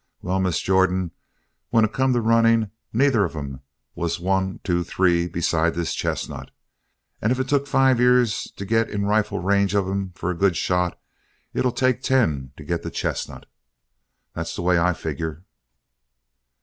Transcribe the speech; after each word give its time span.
Well, 0.23 0.39
Miss 0.39 0.59
Jordan, 0.59 1.11
when 1.69 1.85
it 1.85 1.93
come 1.93 2.11
to 2.13 2.21
running, 2.21 2.71
neither 2.91 3.23
of 3.23 3.35
'em 3.35 3.61
was 3.93 4.19
one 4.19 4.59
two 4.63 4.83
three 4.83 5.27
beside 5.27 5.75
this 5.75 5.93
chestnut, 5.93 6.49
and 7.21 7.31
if 7.31 7.39
it 7.39 7.47
took 7.47 7.67
five 7.67 7.99
years 7.99 8.51
to 8.55 8.65
get 8.65 8.89
in 8.89 9.05
rifle 9.05 9.37
range 9.37 9.75
of 9.75 9.87
'em 9.87 10.13
for 10.15 10.31
a 10.31 10.35
good 10.35 10.57
shot, 10.57 10.99
it'll 11.53 11.71
take 11.71 12.01
ten 12.01 12.51
to 12.57 12.63
get 12.63 12.81
the 12.81 12.89
chestnut. 12.89 13.45
That's 14.33 14.55
the 14.55 14.63
way 14.63 14.79
I 14.79 14.93
figure!" 14.93 15.43